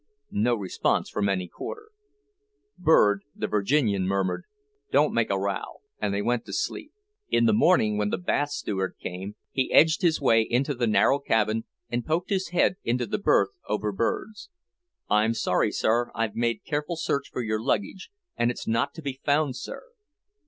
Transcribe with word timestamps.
No 0.33 0.55
response 0.55 1.11
from 1.11 1.29
any 1.29 1.47
quarter. 1.47 1.89
Bird, 2.75 3.21
the 3.35 3.45
Virginian, 3.45 4.07
murmured, 4.07 4.45
"Don't 4.91 5.13
make 5.13 5.29
a 5.29 5.37
row," 5.37 5.81
and 6.01 6.11
they 6.11 6.23
went 6.23 6.43
to 6.45 6.53
sleep. 6.53 6.91
In 7.29 7.45
the 7.45 7.53
morning, 7.53 7.99
when 7.99 8.09
the 8.09 8.17
bath 8.17 8.49
steward 8.49 8.95
came, 8.99 9.35
he 9.51 9.71
edged 9.71 10.01
his 10.01 10.19
way 10.19 10.41
into 10.41 10.73
the 10.73 10.87
narrow 10.87 11.19
cabin 11.19 11.65
and 11.87 12.03
poked 12.03 12.31
his 12.31 12.47
head 12.49 12.77
into 12.83 13.05
the 13.05 13.19
berth 13.19 13.49
over 13.67 13.91
Bird's. 13.91 14.49
"I'm 15.07 15.35
sorry, 15.35 15.71
sir, 15.71 16.09
I've 16.15 16.33
made 16.35 16.65
careful 16.65 16.95
search 16.95 17.29
for 17.31 17.43
your 17.43 17.61
luggage, 17.61 18.09
and 18.35 18.49
it's 18.49 18.65
not 18.67 18.95
to 18.95 19.03
be 19.03 19.21
found, 19.23 19.55
sir." 19.55 19.83